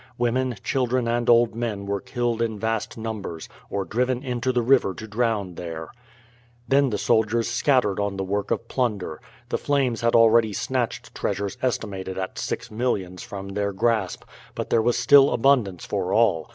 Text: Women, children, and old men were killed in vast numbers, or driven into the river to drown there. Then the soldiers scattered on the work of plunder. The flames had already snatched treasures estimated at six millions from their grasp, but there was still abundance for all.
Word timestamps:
Women, 0.17 0.55
children, 0.63 1.07
and 1.07 1.29
old 1.29 1.53
men 1.53 1.85
were 1.85 2.01
killed 2.01 2.41
in 2.41 2.57
vast 2.57 2.97
numbers, 2.97 3.47
or 3.69 3.85
driven 3.85 4.23
into 4.23 4.51
the 4.51 4.63
river 4.63 4.95
to 4.95 5.07
drown 5.07 5.53
there. 5.53 5.89
Then 6.67 6.89
the 6.89 6.97
soldiers 6.97 7.47
scattered 7.47 7.99
on 7.99 8.17
the 8.17 8.23
work 8.23 8.49
of 8.49 8.67
plunder. 8.67 9.21
The 9.49 9.59
flames 9.59 10.01
had 10.01 10.15
already 10.15 10.53
snatched 10.53 11.13
treasures 11.13 11.55
estimated 11.61 12.17
at 12.17 12.39
six 12.39 12.71
millions 12.71 13.21
from 13.21 13.49
their 13.49 13.71
grasp, 13.71 14.23
but 14.55 14.71
there 14.71 14.81
was 14.81 14.97
still 14.97 15.29
abundance 15.29 15.85
for 15.85 16.11
all. 16.11 16.49